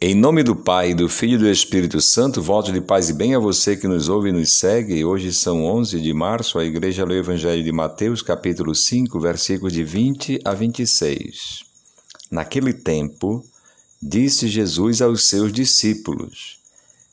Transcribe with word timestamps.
Em 0.00 0.14
nome 0.14 0.44
do 0.44 0.54
Pai, 0.54 0.94
do 0.94 1.08
Filho 1.08 1.34
e 1.34 1.38
do 1.38 1.48
Espírito 1.48 2.00
Santo, 2.00 2.40
voto 2.40 2.70
de 2.70 2.80
paz 2.80 3.08
e 3.08 3.12
bem 3.12 3.34
a 3.34 3.38
você 3.40 3.76
que 3.76 3.88
nos 3.88 4.08
ouve 4.08 4.28
e 4.28 4.32
nos 4.32 4.52
segue. 4.52 5.04
Hoje 5.04 5.32
são 5.32 5.64
11 5.64 6.00
de 6.00 6.14
março, 6.14 6.56
a 6.56 6.64
Igreja 6.64 7.04
lê 7.04 7.16
o 7.16 7.18
Evangelho 7.18 7.64
de 7.64 7.72
Mateus, 7.72 8.22
capítulo 8.22 8.76
5, 8.76 9.18
versículos 9.18 9.72
de 9.72 9.82
20 9.82 10.38
a 10.44 10.54
26. 10.54 11.64
Naquele 12.30 12.72
tempo, 12.72 13.44
disse 14.00 14.46
Jesus 14.46 15.02
aos 15.02 15.28
seus 15.28 15.52
discípulos: 15.52 16.60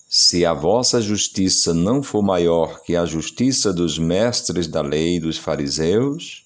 Se 0.08 0.46
a 0.46 0.54
vossa 0.54 1.02
justiça 1.02 1.74
não 1.74 2.04
for 2.04 2.22
maior 2.22 2.84
que 2.84 2.96
a 2.96 3.04
justiça 3.04 3.74
dos 3.74 3.98
mestres 3.98 4.68
da 4.68 4.84
lei 4.84 5.16
e 5.16 5.20
dos 5.20 5.40
fariseus, 5.40 6.46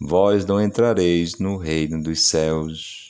vós 0.00 0.44
não 0.44 0.60
entrareis 0.60 1.38
no 1.38 1.56
reino 1.56 2.02
dos 2.02 2.22
céus. 2.22 3.09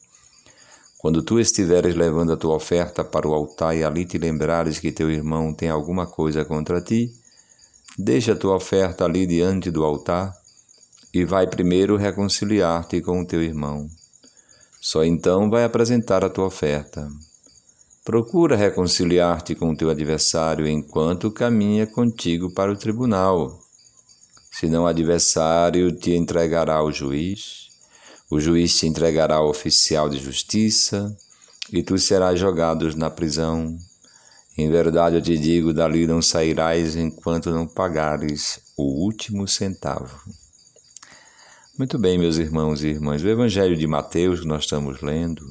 quando 1.01 1.23
tu 1.23 1.39
estiveres 1.39 1.95
levando 1.95 2.31
a 2.31 2.37
tua 2.37 2.53
oferta 2.53 3.03
para 3.03 3.27
o 3.27 3.33
altar 3.33 3.75
e 3.75 3.83
ali 3.83 4.05
te 4.05 4.19
lembrares 4.19 4.77
que 4.77 4.91
teu 4.91 5.09
irmão 5.09 5.51
tem 5.51 5.67
alguma 5.67 6.05
coisa 6.05 6.45
contra 6.45 6.79
ti, 6.79 7.11
deixa 7.97 8.33
a 8.33 8.35
tua 8.35 8.55
oferta 8.55 9.03
ali 9.03 9.25
diante 9.25 9.71
do 9.71 9.83
altar 9.83 10.31
e 11.11 11.25
vai 11.25 11.47
primeiro 11.47 11.97
reconciliar-te 11.97 13.01
com 13.01 13.19
o 13.19 13.25
teu 13.25 13.41
irmão. 13.41 13.89
Só 14.79 15.03
então 15.03 15.49
vai 15.49 15.63
apresentar 15.63 16.23
a 16.23 16.29
tua 16.29 16.45
oferta. 16.45 17.09
Procura 18.05 18.55
reconciliar-te 18.55 19.55
com 19.55 19.71
o 19.71 19.75
teu 19.75 19.89
adversário 19.89 20.67
enquanto 20.67 21.31
caminha 21.31 21.87
contigo 21.87 22.53
para 22.53 22.71
o 22.71 22.77
tribunal. 22.77 23.59
Senão 24.51 24.83
o 24.83 24.87
adversário 24.87 25.91
te 25.91 26.11
entregará 26.11 26.75
ao 26.75 26.91
juiz 26.91 27.70
o 28.31 28.39
juiz 28.39 28.77
te 28.77 28.87
entregará 28.87 29.35
ao 29.35 29.49
oficial 29.49 30.09
de 30.09 30.17
justiça 30.17 31.13
e 31.71 31.83
tu 31.83 31.97
serás 31.97 32.39
jogado 32.39 32.95
na 32.95 33.09
prisão. 33.09 33.77
Em 34.57 34.71
verdade 34.71 35.17
eu 35.17 35.21
te 35.21 35.37
digo: 35.37 35.73
dali 35.73 36.07
não 36.07 36.21
sairás 36.21 36.95
enquanto 36.95 37.51
não 37.51 37.67
pagares 37.67 38.61
o 38.77 38.83
último 39.03 39.47
centavo. 39.49 40.17
Muito 41.77 41.99
bem, 41.99 42.17
meus 42.17 42.37
irmãos 42.37 42.83
e 42.83 42.87
irmãs, 42.87 43.21
o 43.21 43.27
Evangelho 43.27 43.75
de 43.75 43.85
Mateus 43.85 44.39
que 44.39 44.47
nós 44.47 44.63
estamos 44.63 45.01
lendo, 45.01 45.45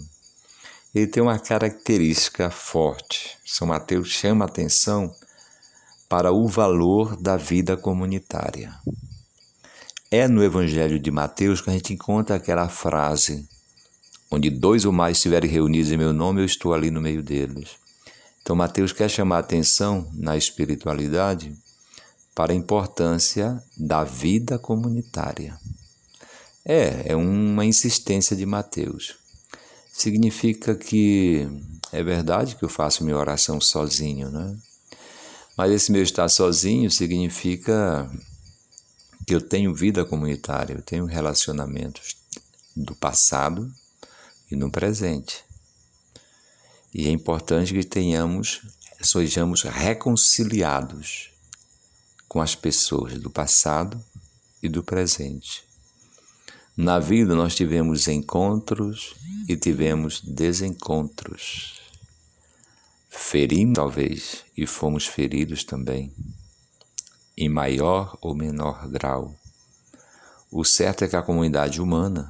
ele 0.94 1.06
tem 1.06 1.22
uma 1.22 1.38
característica 1.38 2.50
forte. 2.50 3.36
São 3.44 3.66
Mateus 3.66 4.08
chama 4.08 4.46
atenção 4.46 5.12
para 6.08 6.32
o 6.32 6.48
valor 6.48 7.16
da 7.16 7.36
vida 7.36 7.76
comunitária. 7.76 8.74
É 10.12 10.26
no 10.26 10.42
Evangelho 10.42 10.98
de 10.98 11.08
Mateus 11.08 11.60
que 11.60 11.70
a 11.70 11.72
gente 11.72 11.92
encontra 11.92 12.34
aquela 12.34 12.68
frase: 12.68 13.48
onde 14.28 14.50
dois 14.50 14.84
ou 14.84 14.90
mais 14.90 15.18
estiverem 15.18 15.48
reunidos 15.48 15.92
em 15.92 15.96
meu 15.96 16.12
nome, 16.12 16.40
eu 16.40 16.44
estou 16.44 16.74
ali 16.74 16.90
no 16.90 17.00
meio 17.00 17.22
deles. 17.22 17.76
Então, 18.42 18.56
Mateus 18.56 18.92
quer 18.92 19.08
chamar 19.08 19.36
a 19.36 19.40
atenção 19.40 20.10
na 20.12 20.36
espiritualidade 20.36 21.56
para 22.34 22.52
a 22.52 22.56
importância 22.56 23.62
da 23.78 24.02
vida 24.02 24.58
comunitária. 24.58 25.56
É, 26.64 27.12
é 27.12 27.16
uma 27.16 27.64
insistência 27.64 28.34
de 28.34 28.44
Mateus. 28.44 29.14
Significa 29.92 30.74
que 30.74 31.46
é 31.92 32.02
verdade 32.02 32.56
que 32.56 32.64
eu 32.64 32.68
faço 32.68 33.04
minha 33.04 33.16
oração 33.16 33.60
sozinho, 33.60 34.28
né? 34.28 34.56
Mas 35.56 35.70
esse 35.70 35.92
meu 35.92 36.02
estar 36.02 36.28
sozinho 36.28 36.90
significa 36.90 38.10
que 39.30 39.34
eu 39.36 39.40
tenho 39.40 39.72
vida 39.72 40.04
comunitária, 40.04 40.74
eu 40.74 40.82
tenho 40.82 41.04
relacionamentos 41.04 42.16
do 42.74 42.96
passado 42.96 43.72
e 44.50 44.56
no 44.56 44.72
presente. 44.72 45.44
E 46.92 47.06
é 47.06 47.12
importante 47.12 47.72
que 47.72 47.84
tenhamos, 47.84 48.60
sejamos 49.00 49.62
reconciliados 49.62 51.30
com 52.26 52.40
as 52.40 52.56
pessoas 52.56 53.20
do 53.20 53.30
passado 53.30 54.04
e 54.60 54.68
do 54.68 54.82
presente. 54.82 55.62
Na 56.76 56.98
vida 56.98 57.32
nós 57.32 57.54
tivemos 57.54 58.08
encontros 58.08 59.14
e 59.48 59.56
tivemos 59.56 60.20
desencontros. 60.22 61.80
Ferimos, 63.08 63.76
talvez, 63.76 64.44
e 64.56 64.66
fomos 64.66 65.06
feridos 65.06 65.62
também 65.62 66.12
em 67.40 67.48
maior 67.48 68.18
ou 68.20 68.34
menor 68.34 68.86
grau. 68.86 69.34
O 70.52 70.62
certo 70.62 71.04
é 71.04 71.08
que 71.08 71.16
a 71.16 71.22
comunidade 71.22 71.80
humana, 71.80 72.28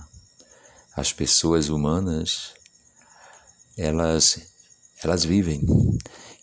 as 0.95 1.13
pessoas 1.13 1.69
humanas, 1.69 2.55
elas, 3.77 4.39
elas 5.03 5.25
vivem. 5.25 5.63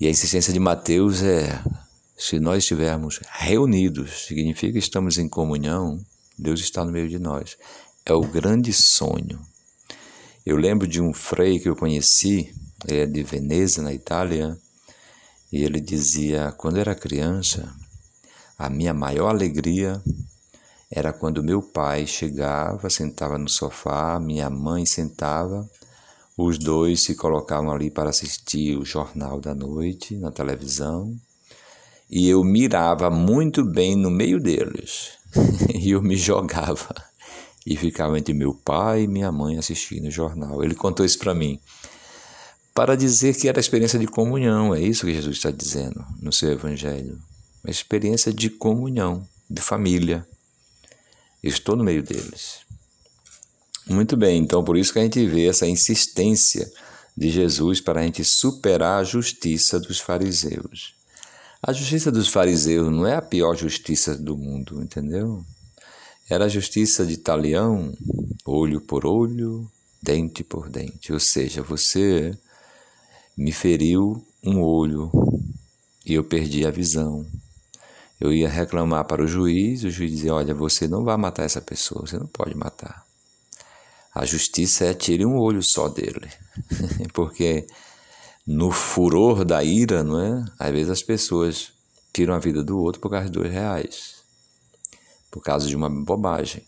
E 0.01 0.05
a 0.05 0.09
insistência 0.09 0.51
de 0.51 0.59
Mateus 0.59 1.23
é: 1.23 1.63
se 2.17 2.39
nós 2.39 2.63
estivermos 2.63 3.21
reunidos, 3.31 4.25
significa 4.25 4.73
que 4.73 4.79
estamos 4.79 5.17
em 5.17 5.29
comunhão, 5.29 6.05
Deus 6.37 6.59
está 6.59 6.83
no 6.83 6.91
meio 6.91 7.07
de 7.07 7.19
nós. 7.19 7.57
É 8.05 8.11
o 8.11 8.21
grande 8.21 8.73
sonho. 8.73 9.39
Eu 10.45 10.57
lembro 10.57 10.85
de 10.85 11.01
um 11.01 11.13
frei 11.13 11.57
que 11.57 11.69
eu 11.69 11.75
conheci, 11.75 12.53
é 12.85 13.05
de 13.05 13.23
Veneza, 13.23 13.81
na 13.81 13.93
Itália, 13.93 14.57
e 15.53 15.63
ele 15.63 15.79
dizia: 15.79 16.51
quando 16.51 16.77
era 16.77 16.93
criança, 16.93 17.73
a 18.57 18.69
minha 18.69 18.93
maior 18.93 19.29
alegria 19.29 20.01
era 20.89 21.13
quando 21.13 21.43
meu 21.43 21.61
pai 21.61 22.07
chegava, 22.07 22.89
sentava 22.89 23.37
no 23.37 23.47
sofá, 23.47 24.19
minha 24.19 24.49
mãe 24.49 24.85
sentava, 24.85 25.69
os 26.35 26.57
dois 26.57 27.03
se 27.03 27.15
colocavam 27.15 27.71
ali 27.71 27.91
para 27.91 28.09
assistir 28.09 28.77
o 28.77 28.85
jornal 28.85 29.39
da 29.39 29.53
noite 29.53 30.15
na 30.17 30.31
televisão 30.31 31.15
e 32.09 32.27
eu 32.29 32.43
mirava 32.43 33.09
muito 33.11 33.63
bem 33.63 33.95
no 33.95 34.09
meio 34.09 34.39
deles 34.39 35.11
e 35.75 35.91
eu 35.91 36.01
me 36.01 36.15
jogava 36.15 36.95
e 37.65 37.75
ficava 37.75 38.17
entre 38.17 38.33
meu 38.33 38.55
pai 38.55 39.03
e 39.03 39.07
minha 39.07 39.31
mãe 39.31 39.57
assistindo 39.57 40.07
o 40.07 40.11
jornal. 40.11 40.63
Ele 40.63 40.73
contou 40.73 41.05
isso 41.05 41.19
para 41.19 41.35
mim 41.35 41.59
para 42.73 42.95
dizer 42.95 43.35
que 43.35 43.49
era 43.49 43.59
a 43.59 43.61
experiência 43.61 43.99
de 43.99 44.07
comunhão, 44.07 44.73
é 44.73 44.79
isso 44.79 45.05
que 45.05 45.13
Jesus 45.13 45.35
está 45.35 45.51
dizendo 45.51 46.03
no 46.21 46.31
seu 46.31 46.51
Evangelho 46.51 47.19
uma 47.67 47.71
experiência 47.71 48.33
de 48.33 48.49
comunhão, 48.49 49.27
de 49.49 49.61
família. 49.61 50.25
Estou 51.43 51.75
no 51.75 51.83
meio 51.83 52.01
deles. 52.01 52.61
Muito 53.85 54.15
bem, 54.15 54.41
então 54.41 54.63
por 54.63 54.77
isso 54.77 54.93
que 54.93 54.99
a 54.99 55.03
gente 55.03 55.27
vê 55.27 55.47
essa 55.47 55.67
insistência 55.67 56.71
de 57.15 57.29
Jesus 57.29 57.81
para 57.81 57.99
a 57.99 58.03
gente 58.03 58.23
superar 58.23 59.01
a 59.01 59.03
justiça 59.03 59.81
dos 59.81 59.99
fariseus. 59.99 60.95
A 61.61 61.73
justiça 61.73 62.09
dos 62.09 62.29
fariseus 62.29 62.89
não 62.89 63.05
é 63.05 63.15
a 63.15 63.21
pior 63.21 63.53
justiça 63.53 64.15
do 64.15 64.37
mundo, 64.37 64.81
entendeu? 64.81 65.43
Era 66.29 66.45
a 66.45 66.49
justiça 66.49 67.05
de 67.05 67.17
talião, 67.17 67.93
olho 68.45 68.79
por 68.79 69.05
olho, 69.05 69.69
dente 70.01 70.41
por 70.41 70.69
dente. 70.69 71.11
Ou 71.11 71.19
seja, 71.19 71.61
você 71.61 72.37
me 73.37 73.51
feriu 73.51 74.25
um 74.41 74.61
olho 74.61 75.11
e 76.05 76.13
eu 76.13 76.23
perdi 76.23 76.65
a 76.65 76.71
visão. 76.71 77.25
Eu 78.19 78.33
ia 78.33 78.49
reclamar 78.49 79.05
para 79.05 79.23
o 79.23 79.27
juiz, 79.27 79.83
o 79.83 79.89
juiz 79.89 80.11
dizia: 80.11 80.33
Olha, 80.33 80.53
você 80.53 80.87
não 80.87 81.03
vai 81.03 81.15
matar 81.17 81.43
essa 81.43 81.61
pessoa, 81.61 82.05
você 82.05 82.17
não 82.17 82.27
pode 82.27 82.55
matar. 82.55 83.05
A 84.13 84.25
justiça 84.25 84.85
é 84.85 84.93
tire 84.93 85.25
um 85.25 85.37
olho 85.37 85.61
só 85.61 85.87
dele, 85.87 86.27
porque 87.13 87.67
no 88.45 88.71
furor 88.71 89.45
da 89.45 89.63
ira, 89.63 90.03
não 90.03 90.19
é? 90.19 90.45
Às 90.57 90.71
vezes 90.71 90.89
as 90.89 91.03
pessoas 91.03 91.71
tiram 92.11 92.33
a 92.33 92.39
vida 92.39 92.63
do 92.63 92.79
outro 92.79 92.99
por 92.99 93.11
causa 93.11 93.25
de 93.25 93.33
dois 93.33 93.51
reais, 93.51 94.15
por 95.29 95.43
causa 95.43 95.67
de 95.67 95.75
uma 95.75 95.89
bobagem. 95.89 96.63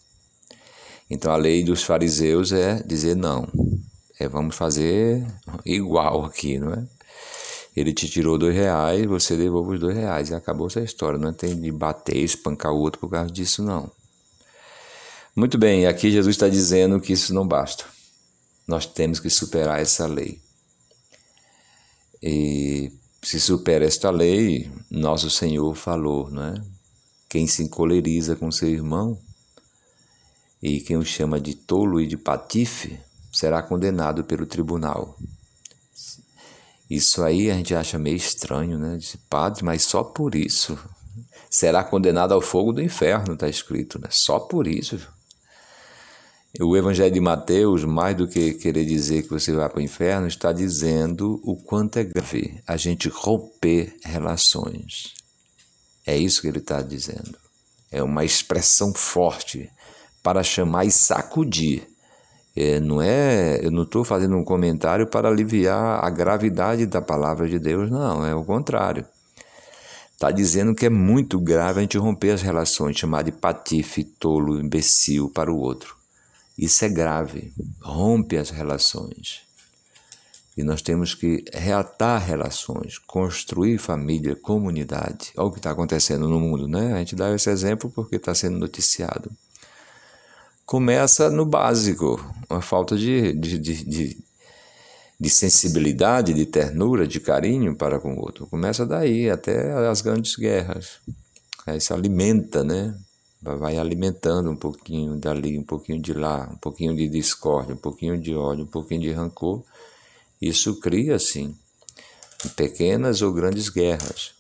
Então 1.10 1.32
a 1.32 1.38
lei 1.38 1.64
dos 1.64 1.82
fariseus 1.82 2.52
é 2.52 2.84
dizer 2.84 3.16
não, 3.16 3.48
é 4.20 4.28
vamos 4.28 4.56
fazer 4.56 5.26
igual 5.66 6.26
aqui, 6.26 6.60
não 6.60 6.72
é? 6.72 6.99
Ele 7.80 7.94
te 7.94 8.10
tirou 8.10 8.38
dois 8.38 8.54
reais, 8.54 9.06
você 9.06 9.38
devolve 9.38 9.76
os 9.76 9.80
dois 9.80 9.96
reais. 9.96 10.30
E 10.30 10.36
acabou 10.36 10.68
essa 10.68 10.82
história. 10.82 11.18
Não 11.18 11.32
tem 11.32 11.56
de 11.56 11.72
bater, 11.72 12.18
espancar 12.18 12.74
o 12.74 12.80
outro 12.80 13.00
por 13.00 13.10
causa 13.10 13.32
disso, 13.32 13.64
não. 13.64 13.90
Muito 15.34 15.58
bem, 15.58 15.86
aqui 15.86 16.12
Jesus 16.12 16.36
está 16.36 16.50
dizendo 16.50 17.00
que 17.00 17.14
isso 17.14 17.34
não 17.34 17.48
basta. 17.48 17.86
Nós 18.68 18.86
temos 18.86 19.22
que 19.22 19.30
superar 19.30 19.80
essa 19.80 20.06
lei. 20.06 20.42
E 22.22 22.92
se 23.24 23.40
supera 23.40 23.86
esta 23.86 24.10
lei, 24.10 24.70
nosso 24.92 25.30
Senhor 25.30 25.74
falou, 25.74 26.30
não 26.30 26.44
é? 26.44 26.62
Quem 27.30 27.48
se 27.48 27.64
encoleriza 27.64 28.36
com 28.36 28.52
seu 28.52 28.68
irmão 28.68 29.18
e 30.62 30.82
quem 30.82 30.98
o 30.98 31.06
chama 31.06 31.40
de 31.40 31.56
tolo 31.56 32.02
e 32.02 32.08
de 32.08 32.18
patife 32.18 33.00
será 33.32 33.64
condenado 33.64 34.26
pelo 34.26 34.46
tribunal. 34.46 35.18
Isso 36.90 37.24
aí 37.24 37.52
a 37.52 37.54
gente 37.54 37.76
acha 37.76 38.00
meio 38.00 38.18
estranho, 38.18 38.80
né? 38.80 38.98
Padre, 39.30 39.64
mas 39.64 39.84
só 39.84 40.04
por 40.04 40.34
isso 40.34 40.78
será 41.50 41.84
condenado 41.84 42.34
ao 42.34 42.42
fogo 42.42 42.72
do 42.72 42.82
inferno, 42.82 43.34
está 43.34 43.50
escrito, 43.50 44.00
né? 44.00 44.08
Só 44.12 44.40
por 44.40 44.68
isso. 44.68 45.00
O 46.60 46.76
Evangelho 46.76 47.14
de 47.14 47.20
Mateus, 47.20 47.84
mais 47.84 48.16
do 48.16 48.28
que 48.28 48.54
querer 48.54 48.86
dizer 48.86 49.24
que 49.24 49.30
você 49.30 49.52
vai 49.52 49.70
para 49.70 49.80
o 49.80 49.84
inferno, 49.84 50.28
está 50.28 50.52
dizendo 50.52 51.40
o 51.44 51.56
quanto 51.56 51.98
é 51.98 52.04
grave 52.04 52.62
a 52.66 52.76
gente 52.76 53.08
romper 53.08 53.96
relações. 54.04 55.14
É 56.06 56.18
isso 56.18 56.42
que 56.42 56.48
ele 56.48 56.58
está 56.58 56.82
dizendo. 56.82 57.38
É 57.92 58.02
uma 58.02 58.26
expressão 58.26 58.94
forte 58.94 59.70
para 60.24 60.44
chamar 60.44 60.86
e 60.86 60.92
sacudir. 60.92 61.88
É, 62.62 62.78
não 62.78 63.02
é, 63.02 63.66
eu 63.66 63.72
não 63.72 63.84
estou 63.84 64.04
fazendo 64.04 64.36
um 64.36 64.44
comentário 64.44 65.08
para 65.08 65.30
aliviar 65.30 66.04
a 66.04 66.10
gravidade 66.10 66.86
da 66.86 67.02
palavra 67.02 67.48
de 67.48 67.58
Deus, 67.58 67.90
não, 67.90 68.26
é 68.26 68.36
o 68.36 68.44
contrário. 68.44 69.06
Está 70.12 70.30
dizendo 70.30 70.76
que 70.76 70.86
é 70.86 70.90
muito 70.90 71.40
grave 71.40 71.80
a 71.80 71.82
gente 71.84 71.98
romper 71.98 72.32
as 72.32 72.42
relações, 72.42 72.98
chamar 72.98 73.24
de 73.24 73.32
patife, 73.32 74.04
tolo, 74.04 74.60
imbecil 74.60 75.30
para 75.30 75.50
o 75.50 75.58
outro. 75.58 75.96
Isso 76.58 76.84
é 76.84 76.90
grave, 76.90 77.54
rompe 77.82 78.36
as 78.36 78.50
relações. 78.50 79.44
E 80.58 80.62
nós 80.62 80.82
temos 80.82 81.16
que 81.16 81.46
reatar 81.54 82.22
relações, 82.22 82.98
construir 82.98 83.78
família, 83.78 84.36
comunidade. 84.36 85.32
Olha 85.38 85.48
o 85.48 85.52
que 85.54 85.60
está 85.60 85.72
acontecendo 85.72 86.28
no 86.28 86.42
mundo, 86.42 86.68
né? 86.68 86.92
A 86.92 86.98
gente 86.98 87.16
dá 87.16 87.34
esse 87.34 87.50
exemplo 87.50 87.90
porque 87.90 88.18
está 88.18 88.36
sendo 88.36 88.60
noticiado. 88.60 89.32
Começa 90.70 91.32
no 91.32 91.48
básico, 91.48 92.24
uma 92.48 92.62
falta 92.62 92.96
de, 92.96 93.34
de, 93.34 93.58
de, 93.58 93.84
de, 93.84 94.24
de 95.20 95.30
sensibilidade, 95.32 96.32
de 96.32 96.46
ternura, 96.46 97.08
de 97.08 97.20
carinho 97.20 97.76
para 97.76 98.00
com 98.00 98.14
o 98.14 98.20
outro. 98.20 98.46
Começa 98.46 98.86
daí 98.86 99.32
até 99.32 99.72
as 99.88 100.02
grandes 100.02 100.36
guerras. 100.36 101.00
Aí 101.66 101.82
se 101.82 101.92
alimenta, 101.92 102.64
né? 102.64 102.96
vai 103.42 103.80
alimentando 103.80 104.52
um 104.52 104.56
pouquinho 104.56 105.16
dali, 105.16 105.58
um 105.58 105.64
pouquinho 105.64 106.00
de 106.00 106.14
lá, 106.14 106.48
um 106.54 106.58
pouquinho 106.58 106.96
de 106.96 107.08
discórdia, 107.08 107.74
um 107.74 107.80
pouquinho 107.80 108.16
de 108.16 108.36
ódio, 108.36 108.66
um 108.66 108.68
pouquinho 108.68 109.02
de 109.02 109.12
rancor. 109.12 109.64
Isso 110.40 110.80
cria, 110.80 111.18
sim, 111.18 111.56
pequenas 112.56 113.24
ou 113.24 113.34
grandes 113.34 113.70
guerras. 113.70 114.36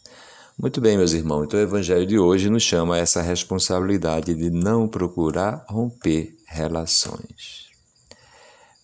Muito 0.62 0.82
bem, 0.82 0.98
meus 0.98 1.14
irmãos, 1.14 1.46
então 1.46 1.58
o 1.58 1.64
Evangelho 1.64 2.06
de 2.06 2.20
hoje 2.20 2.50
nos 2.50 2.64
chama 2.64 2.96
a 2.96 2.98
essa 2.98 3.22
responsabilidade 3.22 4.36
de 4.36 4.50
não 4.50 4.90
procurar 4.90 5.66
romper 5.70 6.36
relações. 6.46 7.70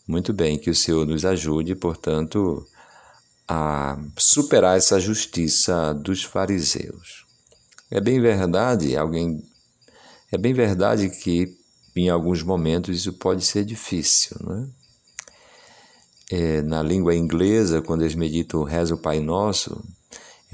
Muito 0.07 0.31
bem, 0.31 0.57
que 0.57 0.69
o 0.69 0.75
Senhor 0.75 1.06
nos 1.06 1.25
ajude, 1.25 1.75
portanto, 1.75 2.66
a 3.45 4.00
superar 4.18 4.77
essa 4.77 5.01
justiça 5.01 5.94
dos 5.94 6.24
fariseus. 6.24 7.25
É 7.92 8.00
bem 8.00 8.22
verdade, 8.22 8.95
alguém 8.95 9.44
é 10.31 10.38
bem 10.38 10.54
verdade 10.54 11.10
que 11.10 11.57
em 11.94 12.07
alguns 12.07 12.42
momentos 12.42 13.00
isso 13.00 13.12
pode 13.12 13.44
ser 13.44 13.66
difícil, 13.66 14.38
né? 14.42 14.69
É, 16.31 16.62
na 16.62 16.81
língua 16.81 17.13
inglesa, 17.13 17.81
quando 17.81 18.04
eles 18.04 18.16
meditam 18.16 18.63
reza 18.63 18.95
o 18.95 18.98
Pai 18.98 19.19
Nosso, 19.19 19.83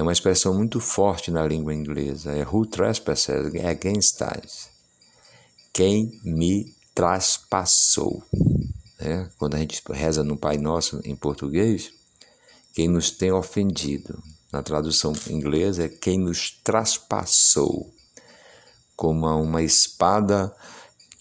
é 0.02 0.04
uma 0.04 0.12
expressão 0.12 0.56
muito 0.56 0.80
forte 0.80 1.30
na 1.30 1.46
língua 1.46 1.76
inglesa. 1.76 2.32
É 2.32 2.44
who 2.44 2.66
trespasses 2.66 3.30
against 3.64 4.20
us? 4.22 4.70
Quem 5.72 6.20
me 6.24 6.74
traspassou. 6.96 8.24
É, 9.00 9.30
quando 9.38 9.56
a 9.56 9.60
gente 9.60 9.82
reza 9.92 10.24
no 10.24 10.36
Pai 10.36 10.58
Nosso 10.58 11.00
em 11.06 11.16
português, 11.16 11.94
quem 12.74 12.88
nos 12.88 13.12
tem 13.12 13.32
ofendido. 13.32 14.22
Na 14.52 14.64
tradução 14.64 15.14
inglesa 15.30 15.86
é 15.86 15.90
quem 15.90 16.18
nos 16.18 16.50
traspassou 16.64 17.94
como 18.96 19.28
uma 19.28 19.62
espada 19.62 20.52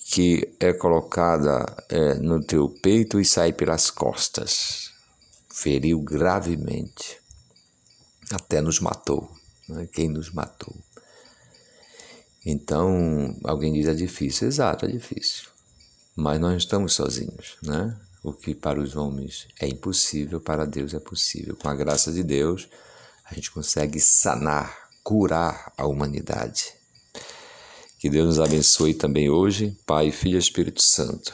que 0.06 0.56
é 0.58 0.72
colocada 0.72 1.66
é, 1.90 2.14
no 2.14 2.42
teu 2.42 2.68
peito 2.68 3.20
e 3.20 3.26
sai 3.26 3.52
pelas 3.52 3.90
costas. 3.90 4.90
Feriu 5.52 6.00
gravemente, 6.00 7.19
até 8.32 8.60
nos 8.60 8.80
matou. 8.80 9.30
Né? 9.68 9.88
Quem 9.92 10.08
nos 10.08 10.30
matou? 10.30 10.74
Então, 12.44 13.36
alguém 13.44 13.72
diz 13.72 13.86
é 13.86 13.94
difícil. 13.94 14.48
Exato, 14.48 14.86
é 14.86 14.88
difícil. 14.88 15.48
Mas 16.16 16.40
nós 16.40 16.50
não 16.50 16.56
estamos 16.56 16.94
sozinhos, 16.94 17.56
né? 17.62 17.98
O 18.22 18.32
que 18.32 18.54
para 18.54 18.80
os 18.80 18.96
homens 18.96 19.48
é 19.58 19.66
impossível, 19.66 20.40
para 20.40 20.66
Deus 20.66 20.92
é 20.92 21.00
possível. 21.00 21.56
Com 21.56 21.68
a 21.68 21.74
graça 21.74 22.12
de 22.12 22.22
Deus, 22.22 22.68
a 23.24 23.34
gente 23.34 23.50
consegue 23.50 23.98
sanar, 24.00 24.90
curar 25.02 25.72
a 25.76 25.86
humanidade. 25.86 26.74
Que 27.98 28.10
Deus 28.10 28.26
nos 28.26 28.40
abençoe 28.40 28.94
também 28.94 29.30
hoje, 29.30 29.76
Pai, 29.86 30.10
Filho 30.10 30.36
e 30.36 30.38
Espírito 30.38 30.82
Santo. 30.82 31.32